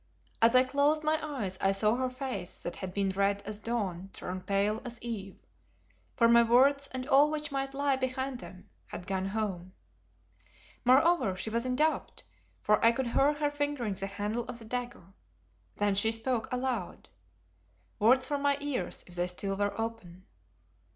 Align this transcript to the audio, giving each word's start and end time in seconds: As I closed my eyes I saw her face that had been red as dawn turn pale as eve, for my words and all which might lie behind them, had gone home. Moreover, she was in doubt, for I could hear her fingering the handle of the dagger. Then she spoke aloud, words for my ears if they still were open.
As 0.41 0.55
I 0.55 0.63
closed 0.63 1.03
my 1.03 1.23
eyes 1.23 1.59
I 1.61 1.71
saw 1.73 1.95
her 1.95 2.09
face 2.09 2.63
that 2.63 2.77
had 2.77 2.91
been 2.91 3.09
red 3.11 3.43
as 3.43 3.59
dawn 3.59 4.09
turn 4.13 4.41
pale 4.41 4.81
as 4.83 4.99
eve, 4.99 5.45
for 6.15 6.27
my 6.27 6.41
words 6.41 6.87
and 6.91 7.05
all 7.07 7.29
which 7.29 7.51
might 7.51 7.75
lie 7.75 7.97
behind 7.97 8.39
them, 8.39 8.67
had 8.87 9.05
gone 9.05 9.27
home. 9.27 9.73
Moreover, 10.85 11.35
she 11.35 11.51
was 11.51 11.67
in 11.67 11.75
doubt, 11.75 12.23
for 12.63 12.83
I 12.83 12.91
could 12.93 13.05
hear 13.13 13.31
her 13.33 13.51
fingering 13.51 13.93
the 13.93 14.07
handle 14.07 14.45
of 14.45 14.57
the 14.57 14.65
dagger. 14.65 15.05
Then 15.75 15.93
she 15.93 16.11
spoke 16.11 16.51
aloud, 16.51 17.09
words 17.99 18.25
for 18.25 18.39
my 18.39 18.57
ears 18.59 19.03
if 19.05 19.13
they 19.13 19.27
still 19.27 19.55
were 19.55 19.79
open. 19.79 20.25